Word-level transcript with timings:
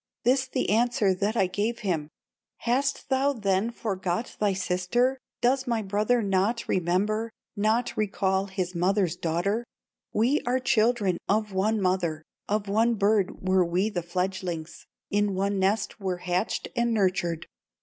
"This 0.23 0.47
the 0.47 0.71
answer 0.71 1.13
that 1.13 1.37
I 1.37 1.45
gave 1.45 1.81
him: 1.81 2.09
'Hast 2.61 3.09
thou 3.09 3.33
then 3.33 3.69
forgot 3.69 4.35
thy 4.39 4.51
sister, 4.51 5.19
Does 5.41 5.67
my 5.67 5.83
brother 5.83 6.23
not 6.23 6.67
remember, 6.67 7.29
Not 7.55 7.95
recall 7.95 8.47
his 8.47 8.73
mother's 8.73 9.15
daughter? 9.15 9.63
We 10.11 10.41
are 10.43 10.57
children 10.59 11.19
of 11.29 11.53
one 11.53 11.79
mother, 11.79 12.23
Of 12.49 12.67
one 12.67 12.95
bird 12.95 13.47
were 13.47 13.63
we 13.63 13.91
the 13.91 14.01
fledgelings, 14.01 14.87
In 15.11 15.35
one 15.35 15.59
nest 15.59 15.99
were 15.99 16.17
hatched 16.17 16.69
and 16.75 16.95
nurtured. 16.95 17.45